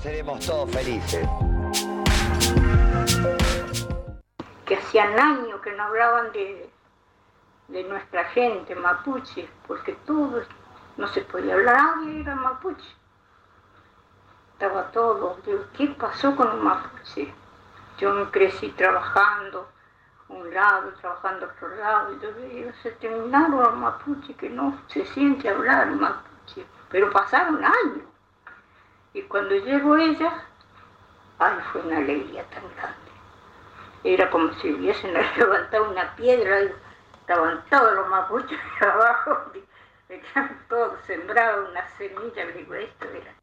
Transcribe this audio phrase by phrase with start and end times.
[0.00, 1.26] seremos todos felices.
[4.66, 6.70] Que hacían años que no hablaban de,
[7.68, 10.46] de nuestra gente mapuche, porque todos
[10.96, 12.96] no se podía hablar, nadie era mapuche.
[14.52, 17.32] Estaba todo, digo, ¿qué pasó con los mapuche?
[17.98, 19.68] Yo me crecí trabajando
[20.28, 25.48] un lado, trabajando otro lado, y yo se terminaron los mapuche que no se siente
[25.48, 28.13] hablar mapuche, pero pasaron años.
[29.14, 30.44] Y cuando llegó ella,
[31.38, 32.98] ay, fue una alegría tan grande.
[34.02, 36.72] Era como si hubiesen levantado una piedra y
[37.20, 39.52] estaban todos los mapuches abajo,
[40.08, 43.34] estaban todos sembrados, una semilla, digo, esto era.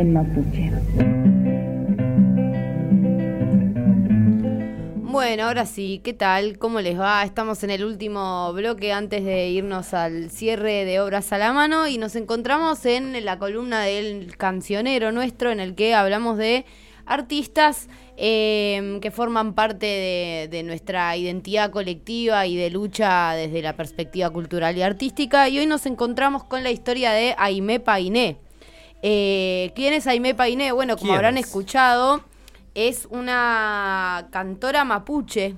[0.00, 1.19] en mapuche.
[5.10, 6.56] Bueno, ahora sí, ¿qué tal?
[6.56, 7.24] ¿Cómo les va?
[7.24, 11.88] Estamos en el último bloque antes de irnos al cierre de Obras a la Mano
[11.88, 16.64] y nos encontramos en la columna del cancionero nuestro en el que hablamos de
[17.06, 23.74] artistas eh, que forman parte de, de, nuestra identidad colectiva y de lucha desde la
[23.74, 25.48] perspectiva cultural y artística.
[25.48, 28.36] Y hoy nos encontramos con la historia de Aimé Painé.
[29.02, 30.70] Eh, ¿Quién es Aimé Painé?
[30.70, 31.46] Bueno, como habrán es?
[31.46, 32.22] escuchado,
[32.74, 35.54] es una cantora mapuche,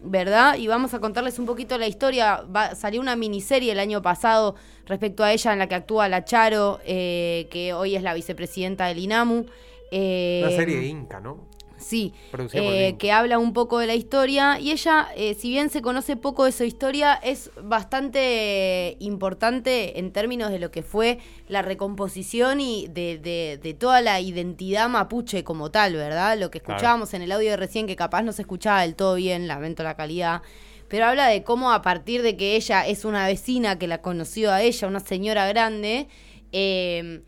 [0.00, 0.56] ¿verdad?
[0.56, 2.42] Y vamos a contarles un poquito la historia.
[2.42, 4.54] Va, salió una miniserie el año pasado
[4.86, 8.86] respecto a ella en la que actúa La Charo, eh, que hoy es la vicepresidenta
[8.86, 9.46] del INAMU.
[9.90, 11.48] Eh, una serie de Inca, ¿no?
[11.82, 12.14] Sí,
[12.52, 16.16] eh, que habla un poco de la historia y ella, eh, si bien se conoce
[16.16, 22.60] poco de su historia, es bastante importante en términos de lo que fue la recomposición
[22.60, 26.38] y de, de, de toda la identidad mapuche como tal, ¿verdad?
[26.38, 27.22] Lo que escuchábamos claro.
[27.22, 29.96] en el audio de recién, que capaz no se escuchaba del todo bien, lamento la
[29.96, 30.42] calidad,
[30.88, 34.52] pero habla de cómo a partir de que ella es una vecina que la conoció
[34.52, 36.08] a ella, una señora grande,
[36.52, 37.22] eh,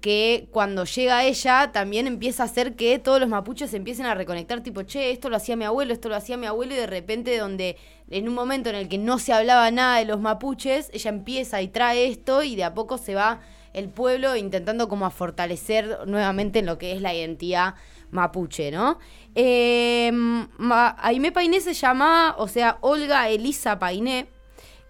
[0.00, 4.62] que cuando llega ella también empieza a hacer que todos los mapuches empiecen a reconectar,
[4.62, 7.36] tipo, che, esto lo hacía mi abuelo, esto lo hacía mi abuelo, y de repente
[7.36, 7.76] donde
[8.08, 11.60] en un momento en el que no se hablaba nada de los mapuches, ella empieza
[11.62, 13.40] y trae esto y de a poco se va
[13.72, 17.74] el pueblo intentando como a fortalecer nuevamente en lo que es la identidad
[18.10, 18.98] mapuche, ¿no?
[19.34, 20.10] Eh,
[20.98, 24.26] Aimé Painé se llama, o sea, Olga Elisa Painé,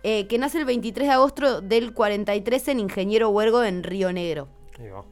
[0.03, 4.60] eh, que nace el 23 de agosto del 43 en Ingeniero Huergo en Río Negro.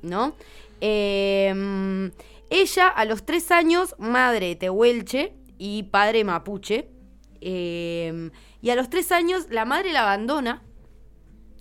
[0.02, 0.34] ¿No?
[0.80, 2.10] Eh,
[2.50, 6.88] ella, a los tres años, madre tehuelche y padre mapuche.
[7.40, 8.30] Eh,
[8.60, 10.62] y a los tres años, la madre la abandona.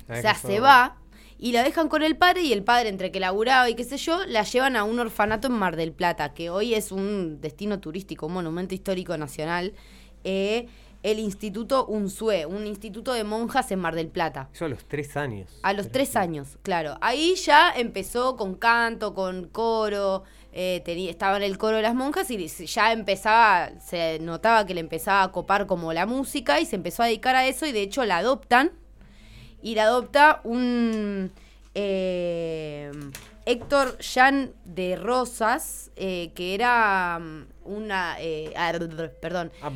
[0.10, 0.98] O sea, se va.
[1.40, 3.98] Y la dejan con el padre y el padre, entre que laburaba y qué sé
[3.98, 7.80] yo, la llevan a un orfanato en Mar del Plata, que hoy es un destino
[7.80, 9.74] turístico, un monumento histórico nacional.
[10.24, 10.68] Eh,
[11.04, 14.50] el Instituto UNSUE, un instituto de monjas en Mar del Plata.
[14.54, 15.50] Eso a los tres años.
[15.64, 16.98] A los tres años, claro.
[17.02, 21.96] Ahí ya empezó con canto, con coro, eh, tenía, estaba en el coro de las
[21.96, 26.66] monjas y ya empezaba, se notaba que le empezaba a copar como la música y
[26.66, 28.72] se empezó a dedicar a eso y de hecho la adoptan.
[29.62, 31.32] Y la adopta un...
[31.76, 32.92] Eh,
[33.48, 37.18] Héctor Jan de Rosas, eh, que era
[37.68, 38.54] una, eh,
[39.22, 39.72] perdón, ah,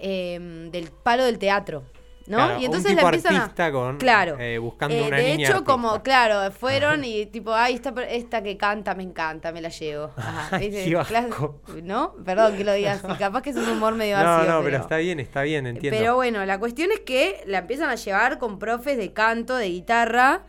[0.00, 1.84] eh, del palo del teatro.
[2.26, 2.38] ¿no?
[2.38, 3.70] Claro, y entonces un tipo la empiezan artista a.
[3.72, 4.36] con, claro.
[4.40, 5.72] eh, buscando Eh, una de niña hecho, artista.
[5.72, 10.10] como, claro, fueron y tipo, ay, esta, esta que canta me encanta, me la llevo.
[10.16, 11.60] Ajá, qué asco.
[11.84, 12.14] ¿No?
[12.24, 13.00] Perdón que lo digas.
[13.20, 14.54] Capaz que es un humor medio No, ácido.
[14.58, 15.96] no, pero está bien, está bien, entiendo.
[15.96, 19.68] Pero bueno, la cuestión es que la empiezan a llevar con profes de canto, de
[19.68, 20.42] guitarra,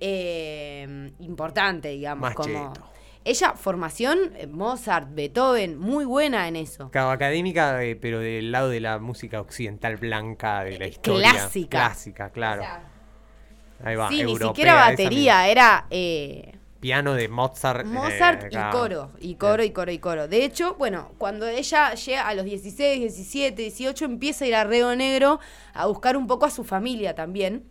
[0.00, 2.22] eh, importante, digamos.
[2.22, 2.86] Más como cheto.
[3.24, 6.90] Ella, formación, eh, Mozart, Beethoven, muy buena en eso.
[6.90, 11.30] Claro, académica, eh, pero del lado de la música occidental blanca de la historia.
[11.30, 11.78] clásica.
[11.78, 12.62] Clásica, claro.
[12.62, 12.90] O sea,
[13.82, 16.52] Ahí va, sí, ni siquiera batería, era eh.
[16.80, 17.80] Piano de Mozart.
[17.80, 20.28] eh, Mozart y coro, y coro, y coro, y coro.
[20.28, 24.64] De hecho, bueno, cuando ella llega a los 16, 17, 18, empieza a ir a
[24.64, 25.40] Río Negro
[25.72, 27.64] a buscar un poco a su familia también.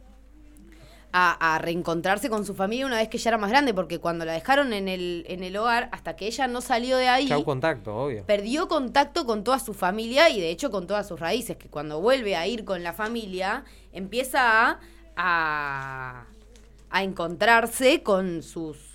[1.15, 4.25] A, a reencontrarse con su familia una vez que ella era más grande, porque cuando
[4.25, 7.43] la dejaron en el, en el hogar, hasta que ella no salió de ahí, Chau
[7.43, 8.25] contacto, obvio.
[8.25, 12.01] perdió contacto con toda su familia y de hecho con todas sus raíces, que cuando
[12.01, 14.79] vuelve a ir con la familia, empieza a,
[15.15, 16.25] a,
[16.89, 18.92] a encontrarse con sus,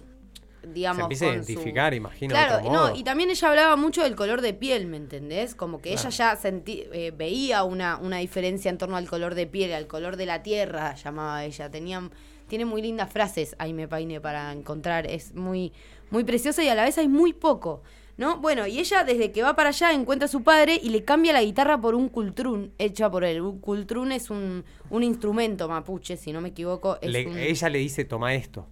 [0.63, 4.03] digamos, Se empieza a su- identificar, imagino, Claro, otro no, y también ella hablaba mucho
[4.03, 5.55] del color de piel, ¿me entendés?
[5.55, 6.09] Como que Claro.
[6.09, 9.87] ella ya sentí, eh, veía una, una diferencia en torno al color de piel, al
[9.87, 11.71] color de la tierra, llamaba ella.
[11.71, 12.09] Tenía,
[12.49, 15.07] tiene muy lindas frases, Aime Paine, para encontrar.
[15.07, 15.73] Es muy,
[16.11, 17.83] muy preciosa y a la vez hay muy poco.
[18.17, 18.39] ¿No?
[18.41, 21.33] Bueno, y ella desde que va para allá encuentra a su padre y le cambia
[21.33, 23.41] la guitarra por un cultrún hecha por él.
[23.41, 26.99] Un cultrún es un, un instrumento mapuche, si no me equivoco.
[27.01, 28.67] es Le- un- Ella le dice, toma esto.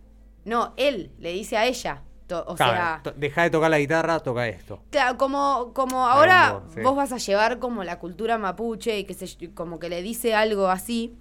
[0.47, 2.03] No, él le dice a ella.
[2.47, 4.81] O Claro, sea, deja de tocar la guitarra, toca esto.
[4.91, 6.81] Claro, como, como ahora sí.
[6.81, 10.35] vos vas a llevar como la cultura mapuche y que se, como que le dice
[10.35, 11.17] algo así,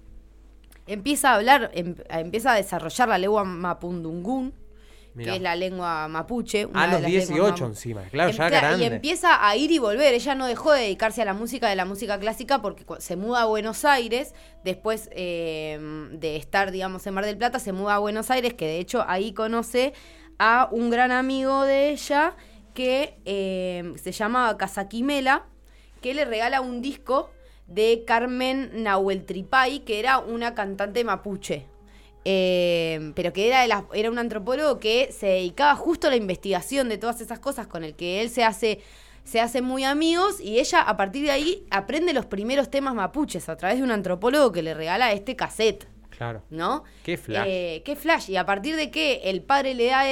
[0.88, 4.52] empieza a hablar, em- empieza a desarrollar la lengua mapundungún,
[5.16, 5.32] Mirá.
[5.32, 6.66] que es la lengua mapuche.
[6.66, 8.84] una A los las lenguas 18 mapu- encima, claro, Em- ya grande.
[8.84, 10.14] Y empieza a ir y volver.
[10.14, 13.42] Ella no dejó de dedicarse a la música de la música clásica porque se muda
[13.42, 14.34] a Buenos Aires.
[14.62, 15.78] Después eh,
[16.12, 19.04] de estar, digamos, en Mar del Plata, se muda a Buenos Aires, que de hecho
[19.08, 19.94] ahí conoce
[20.38, 22.36] a un gran amigo de ella
[22.74, 25.46] que eh, se llama Casaquimela,
[26.02, 27.30] que le regala un disco
[27.66, 31.66] de Carmen Nahueltripay, que era una cantante mapuche.
[32.28, 36.16] Eh, pero que era, de las- era un antropólogo que se dedicaba justo a la
[36.16, 38.80] investigación de todas esas cosas con el que él se hace,
[39.22, 43.48] se hace muy amigos y ella a partir de ahí aprende los primeros temas mapuches
[43.48, 45.86] a través de un antropólogo que le regala este cassette.
[46.10, 46.42] Claro.
[46.50, 46.82] ¿no?
[47.04, 47.44] Qué flash.
[47.46, 48.30] Eh, qué flash.
[48.30, 50.02] Y a partir de que el padre le da,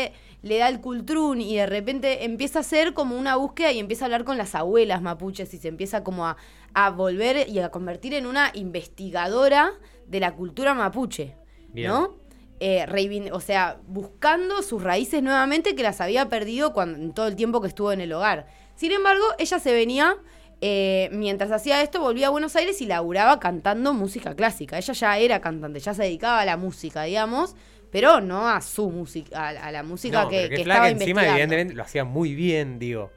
[0.43, 4.05] le da el cultrún y de repente empieza a hacer como una búsqueda y empieza
[4.05, 6.37] a hablar con las abuelas mapuches y se empieza como a,
[6.75, 9.73] a volver y a convertir en una investigadora
[10.07, 11.35] de la cultura mapuche,
[11.75, 11.89] Bien.
[11.91, 12.17] ¿no?
[12.61, 12.87] Eh,
[13.33, 17.61] o sea, buscando sus raíces nuevamente que las había perdido cuando, en todo el tiempo
[17.61, 18.47] que estuvo en el hogar.
[18.77, 20.17] Sin embargo, ella se venía,
[20.61, 24.79] eh, mientras hacía esto, volvía a Buenos Aires y laburaba cantando música clásica.
[24.79, 27.55] Ella ya era cantante, ya se dedicaba a la música, digamos,
[27.91, 30.89] pero no a su música, a, a la música No, que, que que estaba Flaca
[30.89, 31.33] encima, investigando.
[31.33, 33.11] evidentemente, lo hacía muy bien, digo.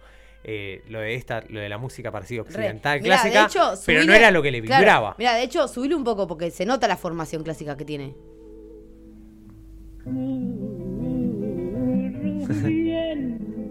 [0.43, 2.47] eh, lo de esta, lo de la música parecida Re.
[2.49, 3.49] occidental, Mirá, clásica,
[3.85, 5.15] pero no era lo que le claro, vibraba.
[5.17, 8.15] Mira, de hecho, subile un poco porque se nota la formación clásica que tiene.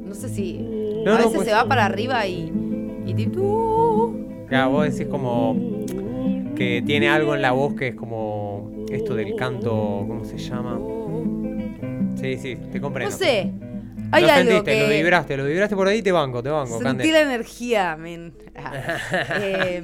[0.05, 0.59] No sé si.
[1.05, 2.53] No, a no, veces pues- se va para arriba y.
[3.07, 4.15] y tipo.
[4.49, 5.57] Claro, vos decís como
[6.55, 10.81] que tiene algo en la voz que es como esto del canto, ¿cómo se llama?
[12.15, 13.11] Sí, sí, te comprendo.
[13.11, 13.53] No sé.
[14.13, 14.83] Hay lo algo sentiste, que.
[14.83, 18.33] lo vibraste, lo vibraste por ahí, te banco, te banco, Sentí la energía, men.
[18.57, 18.73] Ah.
[19.41, 19.83] Eh,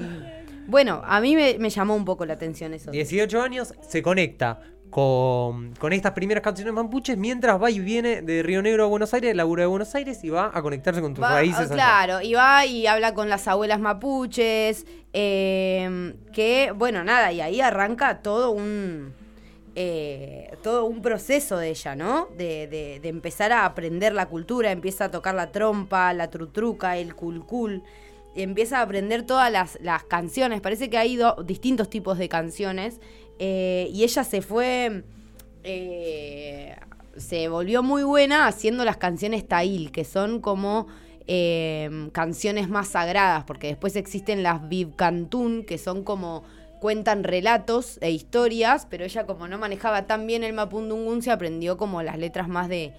[0.68, 2.92] bueno, a mí me, me llamó un poco la atención eso.
[2.92, 4.60] 18 años, se conecta
[4.92, 9.14] con, con estas primeras canciones mapuches mientras va y viene de Río Negro a Buenos
[9.14, 11.60] Aires, labura de Buenos Aires y va a conectarse con tus Va- raíces.
[11.60, 11.74] ah, allá.
[11.74, 14.84] claro, y va y habla con las abuelas mapuches,
[15.14, 19.14] eh, que, bueno, nada, y ahí arranca todo un,
[19.76, 22.28] eh, todo un proceso de ella, ¿no?
[22.36, 26.98] De, de- de empezar a aprender la cultura, empieza a tocar la trompa, la trutruca,
[26.98, 27.82] el culcul,
[28.34, 33.00] y empieza a aprender todas las, las canciones, parece que hay distintos tipos de canciones,
[33.38, 35.04] eh, y ella se fue...
[35.64, 36.76] eh,
[37.16, 40.86] se volvió muy buena haciendo las canciones Tail, que son como
[41.26, 46.42] eh, canciones más sagradas, porque después existen las Vivcantún, que son como
[46.80, 51.76] cuentan relatos e historias, pero ella como no manejaba tan bien el mapundungun, se aprendió
[51.76, 52.92] como las letras más de,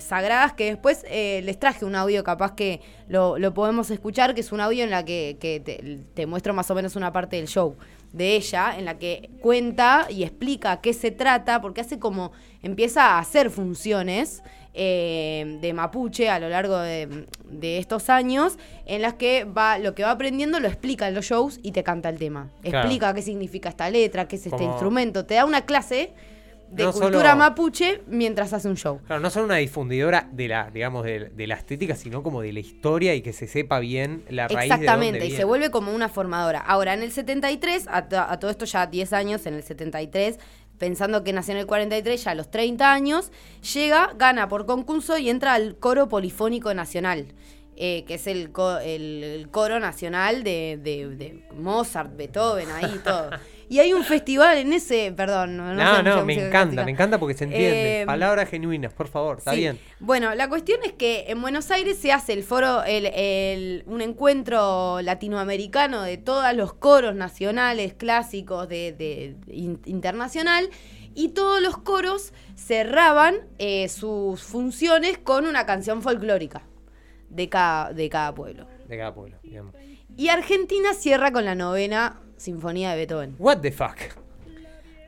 [0.00, 4.50] sagradas, que después eh, les traje un audio capaz que lo, podemos escuchar, que es
[4.50, 7.76] un audio en la que, te muestro más o menos una parte del show
[8.12, 12.32] de ella, en la que cuenta y explica qué se trata, porque hace como
[12.62, 14.42] empieza a hacer funciones
[14.74, 19.94] eh, de mapuche a lo largo de, de estos años, en las que va lo
[19.94, 22.50] que va aprendiendo lo explica en los shows y te canta el tema.
[22.62, 22.78] Claro.
[22.78, 26.12] Explica qué significa esta letra, qué es este Como- instrumento, te da una clase
[26.72, 29.00] de No cultura solo- mapuche mientras hace un show.
[29.06, 32.52] Claro, no solo una difundidora de la, digamos, de, de la estética, sino como de
[32.52, 35.36] la historia y que se sepa bien la raíz de dónde Exactamente, y viene.
[35.36, 36.60] se vuelve como una formadora.
[36.60, 40.38] Ahora, en el 73, a, to- a todo esto ya 10 años, en el 73,
[40.78, 43.30] pensando que nació en el 43, ya a los 30 años,
[43.74, 47.26] llega, gana por concurso y entra al Coro Polifónico Nacional.
[47.74, 53.00] eh, que es el, co- el- el coro nacional de, de- de Mozart, Beethoven, ahí
[53.02, 53.30] todo.
[53.72, 56.84] Y hay un festival en ese, perdón, no, No, sé no, me encanta, clásica.
[56.84, 58.02] me encanta porque se entiende.
[58.02, 59.60] Eh, Palabras genuinas, por favor, está Sí.
[59.60, 59.78] bien.
[59.98, 64.02] Bueno, la cuestión es que en Buenos Aires se hace el foro, el, el- un
[64.02, 70.68] encuentro latinoamericano de todos los coros nacionales, clásicos, de, de- in- internacional,
[71.14, 76.60] y todos los coros cerraban eh, sus funciones con una canción folclórica
[77.30, 78.66] de cada, de cada pueblo.
[78.86, 79.74] De cada pueblo, digamos.
[80.14, 83.36] Y Argentina cierra con la novena Sinfonía de Beethoven.
[83.38, 83.96] What the fuck.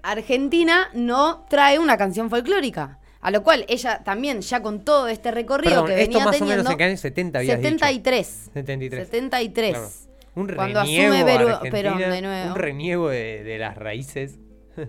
[0.03, 2.99] Argentina no trae una canción folclórica.
[3.21, 6.37] A lo cual ella también, ya con todo este recorrido Perdón, que esto venía más
[6.37, 6.57] o teniendo.
[6.63, 7.69] menos en qué año 70 habías dicho.
[7.71, 8.51] 73.
[8.53, 9.05] 73.
[9.09, 9.71] 73.
[9.73, 9.89] Claro.
[10.35, 12.49] Un Cuando reniego asume Perú- Perón de nuevo.
[12.51, 14.39] Un reniego de, de las raíces.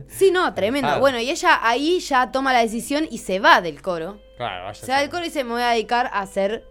[0.07, 0.89] Sí, no, tremendo.
[0.89, 0.97] Ah.
[0.97, 4.19] Bueno, y ella ahí ya toma la decisión y se va del coro.
[4.35, 4.73] Claro, vaya.
[4.85, 6.65] Se va del coro y dice, me voy a dedicar a hacer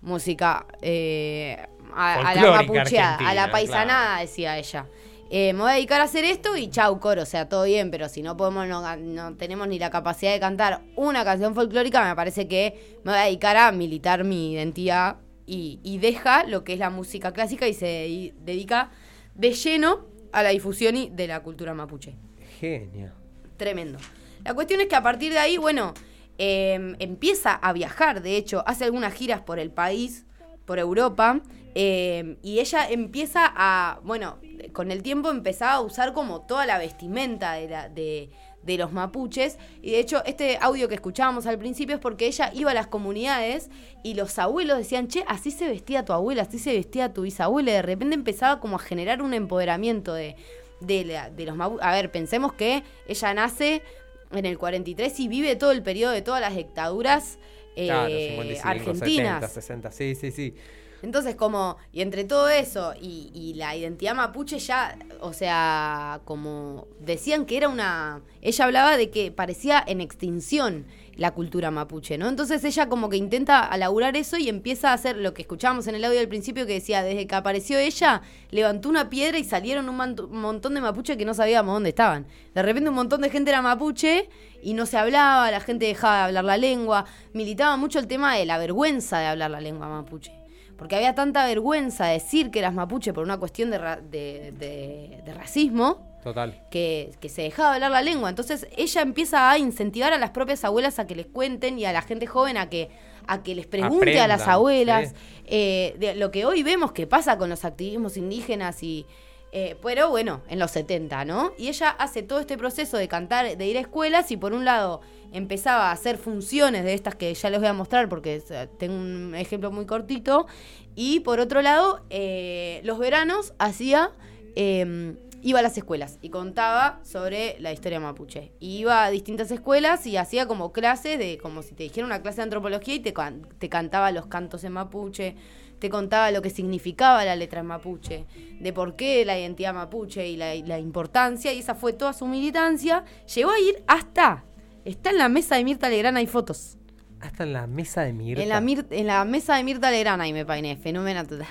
[0.00, 1.58] música eh,
[1.94, 4.20] a, a la mapucheada, a la paisanada, claro.
[4.22, 4.86] decía ella.
[5.34, 7.90] Eh, me voy a dedicar a hacer esto y chau, coro, o sea, todo bien,
[7.90, 12.06] pero si no podemos, no, no, tenemos ni la capacidad de cantar una canción folclórica,
[12.06, 16.64] me parece que me voy a dedicar a militar mi identidad y, y deja lo
[16.64, 18.90] que es la música clásica y se dedica
[19.34, 22.14] de lleno a la difusión de la cultura mapuche.
[22.60, 23.14] Genial.
[23.56, 23.98] Tremendo.
[24.44, 25.94] La cuestión es que a partir de ahí, bueno,
[26.36, 30.26] em, empieza a viajar, de hecho, hace algunas giras por el país,
[30.64, 31.40] por Europa,
[31.74, 34.38] em, y ella empieza a, bueno,
[34.72, 38.30] con el tiempo empezaba a usar como toda la vestimenta de, la, de,
[38.62, 39.58] de los mapuches.
[39.82, 42.86] Y de hecho, este audio que escuchábamos al principio es porque ella iba a las
[42.86, 43.70] comunidades
[44.02, 47.72] y los abuelos decían, che, así se vestía tu abuela, así se vestía tu bisabuela.
[47.72, 50.36] De repente empezaba como a generar un empoderamiento de,
[50.80, 51.84] de, los mapuches.
[51.84, 53.82] A ver, pensemos que ella nace
[54.30, 57.38] en el 43 y vive todo el periodo de todas las dictaduras
[57.76, 59.52] eh, argentinas.
[59.52, 60.54] 60, sí, sí, sí.
[61.02, 66.86] Entonces, como, y entre todo eso y, y, la identidad mapuche ya, o sea, como
[67.00, 72.28] decían que era una, ella hablaba de que parecía en extinción la cultura mapuche, ¿no?
[72.28, 75.94] Entonces ella como que intenta alaburar eso y empieza a hacer lo que escuchábamos en
[75.94, 79.88] el audio del principio que decía, desde que apareció ella, levantó una piedra y salieron
[79.88, 82.26] un, montón de mapuche que no sabíamos dónde estaban.
[82.54, 84.28] De repente un montón de gente era mapuche
[84.62, 88.36] y no se hablaba, la gente dejaba de hablar la lengua, militaba mucho el tema
[88.36, 90.41] de la vergüenza de hablar la lengua mapuche.
[90.82, 93.78] Porque había tanta vergüenza de decir que eras mapuche por una cuestión de,
[94.10, 96.54] de racismo, Total.
[96.70, 98.28] Que, se dejaba hablar la lengua.
[98.28, 101.92] Entonces ella empieza a incentivar a las propias abuelas a que les cuenten y a
[101.92, 102.90] la gente joven a que,
[103.26, 105.14] a que les pregunte a las abuelas
[105.46, 109.06] eh, de lo que hoy vemos que pasa con los activismos indígenas y...
[109.54, 111.52] Eh, pero bueno, en los 70, ¿no?
[111.58, 114.64] Y ella hace todo este proceso de cantar, de ir a escuelas y por un
[114.64, 118.42] lado empezaba a hacer funciones de estas que ya les voy a mostrar porque
[118.78, 120.46] tengo un ejemplo muy cortito.
[120.94, 124.12] Y por otro lado, eh, los veranos hacía
[124.56, 128.52] em, iba a las escuelas y contaba sobre la historia mapuche.
[128.60, 132.36] iba a distintas escuelas y hacía como clases de, como si te dijera una clase
[132.36, 133.12] de antropología y te,
[133.58, 135.36] te cantaba los cantos en mapuche,
[135.82, 138.24] te contaba lo que significaba la letra en mapuche,
[138.60, 143.04] de por qué la identidad mapuche y la, importancia, y esa fue toda su militancia.
[143.34, 144.44] Llegó a ir hasta,
[144.84, 146.78] está en la mesa de Mirta Legrana, hay fotos.
[147.18, 148.40] Hasta en la mesa de Mirta.
[148.44, 151.48] En la, en la mesa de Mirta Legrana, y me painé, fenómeno total.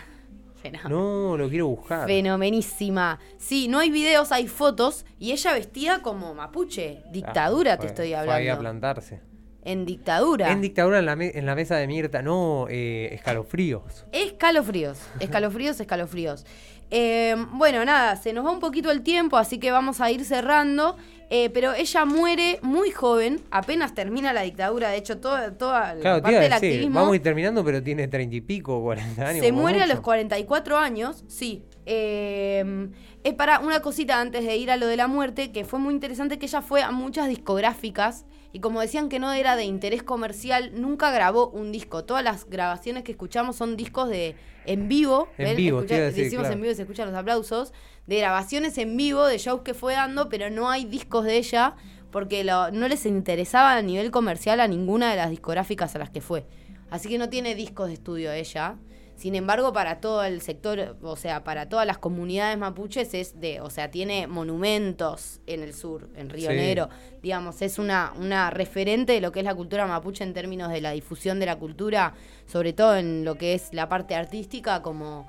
[0.88, 2.07] No, lo quiero buscar.
[2.07, 3.19] Fenomenísima.
[3.38, 5.07] Sí, no hay videos, hay fotos.
[5.17, 7.01] Y ella vestía como mapuche.
[7.11, 8.43] Dictadura, te estoy hablando.
[8.43, 9.30] Fue a plantarse.
[9.63, 10.51] En dictadura.
[10.51, 12.22] En dictadura en la, en la mesa de Mirta.
[12.22, 14.06] No, eh, escalofríos.
[14.12, 14.98] Escalofríos.
[15.20, 16.46] Escalofríos, escalofríos.
[16.89, 20.25] Eh, bueno, nada, se nos va un poquito el tiempo, así que vamos a ir
[20.25, 20.98] cerrando.
[21.34, 26.22] Eh, pero ella muere muy joven, apenas termina la dictadura, de hecho, toda, toda la
[26.22, 27.00] parte del activismo.
[27.00, 29.46] Vamos a ir terminando, pero tiene treinta y pico, cuarenta años.
[29.46, 31.63] Se muere a los 44 años, sí.
[31.86, 32.89] Eh,
[33.24, 35.94] es para una cosita antes de ir a lo de la muerte, que fue muy
[35.94, 40.03] interesante que ella fue a muchas discográficas y como decían que no era de interés
[40.03, 42.03] comercial, nunca grabó un disco.
[42.03, 45.27] Todas las grabaciones que escuchamos son discos de en vivo.
[45.38, 47.74] En vivo, decimos en vivo y se escuchan los aplausos.
[48.08, 51.75] De grabaciones en vivo, de shows que fue dando, pero no hay discos de ella
[52.12, 56.20] porque no les interesaba a nivel comercial a ninguna de las discográficas a las que
[56.20, 56.46] fue.
[56.89, 58.75] Así que no tiene discos de estudio ella.
[59.22, 63.62] Sin embargo, para todo el sector, o sea, para todas las comunidades mapuches es de,
[63.62, 66.90] o sea, tiene monumentos en el sur, en Río Negro,
[67.22, 70.82] digamos, es una, una referente de lo que es la cultura mapuche en términos de
[70.82, 72.16] la difusión de la cultura,
[72.48, 75.28] sobre todo en lo que es la parte artística, como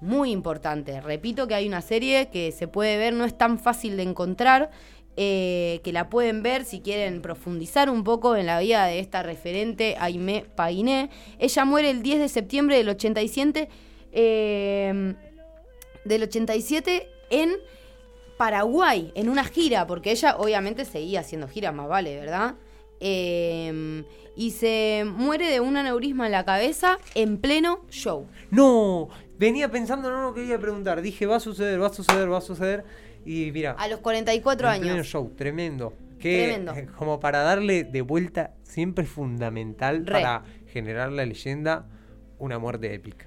[0.00, 1.00] muy importante.
[1.00, 4.70] Repito que hay una serie que se puede ver, no es tan fácil de encontrar,
[5.20, 9.24] eh, que la pueden ver si quieren profundizar un poco en la vida de esta
[9.24, 11.10] referente, Aimé Painé.
[11.40, 13.68] Ella muere el 10 de septiembre del 87,
[14.12, 15.14] eh,
[16.04, 17.50] del 87 en
[18.36, 22.54] Paraguay, en una gira, porque ella obviamente seguía haciendo giras, más vale, ¿verdad?
[23.00, 24.04] Eh,
[24.36, 28.28] y se muere de un aneurisma en la cabeza en pleno show.
[28.52, 31.02] No, venía pensando, no, no quería preguntar.
[31.02, 32.84] Dije, va a suceder, va a suceder, va a suceder.
[33.28, 33.72] Y mira.
[33.72, 35.06] A los 44 años.
[35.06, 35.92] show, tremendo.
[36.18, 40.42] Que eh, como para darle de vuelta, siempre es fundamental para
[40.72, 41.84] generar la leyenda
[42.38, 43.26] una muerte épica.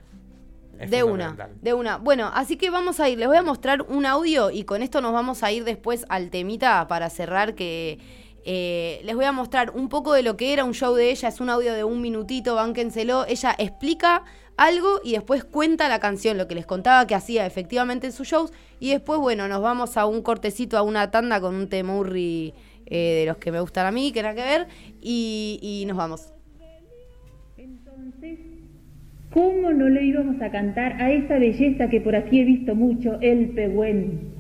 [0.89, 1.97] de una, de una.
[1.97, 5.01] Bueno, así que vamos a ir, les voy a mostrar un audio y con esto
[5.01, 7.99] nos vamos a ir después al temita para cerrar que
[8.43, 11.29] eh, les voy a mostrar un poco de lo que era un show de ella,
[11.29, 13.25] es un audio de un minutito, bánquenselo.
[13.27, 14.23] Ella explica
[14.57, 18.27] algo y después cuenta la canción, lo que les contaba que hacía efectivamente en sus
[18.27, 18.51] shows.
[18.79, 22.53] Y después, bueno, nos vamos a un cortecito, a una tanda con un temurri
[22.87, 24.67] eh, de los que me gustan a mí, que nada que ver,
[25.01, 26.33] y, nos vamos.
[27.57, 28.39] Entonces,
[29.31, 33.17] ¿cómo no le íbamos a cantar a esa belleza que por aquí he visto mucho,
[33.21, 34.31] el pehuen?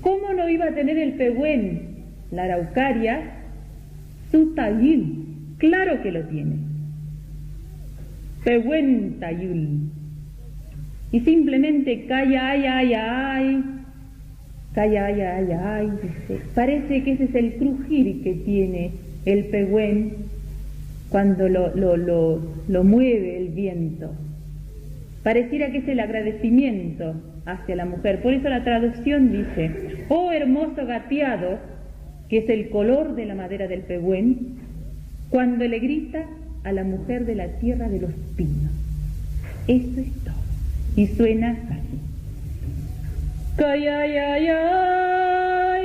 [0.00, 1.87] ¿Cómo no iba a tener el pehuen,
[2.30, 3.20] la araucaria,
[4.30, 5.24] su tayul?
[5.58, 6.56] Claro que lo tiene.
[8.44, 9.90] Pehuen tayul.
[11.10, 13.64] Y simplemente calla, ay, ay, ay,
[14.74, 16.42] calla, ay, ay, ay, dice.
[16.54, 18.92] Parece que ese es el crujir que tiene
[19.24, 20.14] el pehuen
[21.10, 24.12] cuando lo, lo, lo, lo mueve el viento.
[25.22, 27.14] Pareciera que es el agradecimiento
[27.46, 28.20] hacia la mujer.
[28.22, 31.58] Por eso la traducción dice, oh hermoso gateado,
[32.28, 34.58] que es el color de la madera del pehuen,
[35.30, 36.24] cuando le grita
[36.64, 38.72] a la mujer de la tierra de los pinos.
[39.66, 40.34] Eso es todo.
[40.96, 41.98] Y suena así.
[43.56, 44.60] Cayayayay,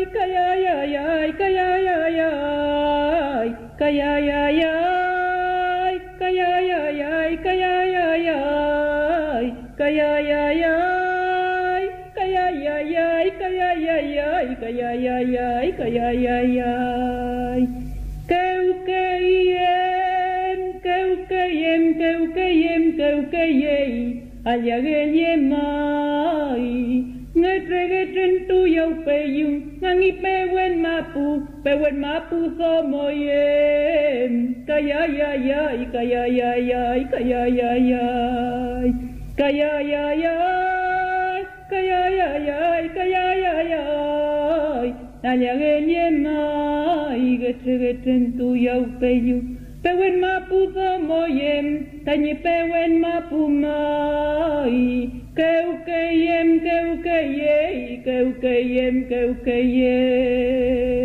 [0.06, 2.54] cayayayay, cayayayay,
[3.78, 4.74] cayayayay,
[6.20, 8.64] cayayayay, cayayayay,
[9.78, 10.93] cayayayay,
[14.64, 15.36] ay, ay, ay,
[15.76, 17.62] ay, ay, ay, ay.
[18.32, 27.04] Keu keiem, keu keiem, keu keiem, keu keiei, allageyem ai.
[27.34, 34.32] Ngetregetren tu yau peyum, nangi pewen mapu, pewen mapu somoyem.
[34.64, 38.88] Kayayayay, kayayayay, kayayayay,
[39.36, 40.22] kayayayay,
[41.68, 43.23] kayayayay, kayayayay.
[45.24, 49.40] Alagenema, igetegeten tu yaupeyu,
[49.82, 61.03] pewen mapu domoyem, peu pewen mapu mai, keukeyem, keukeye, keukeyem, keukeye.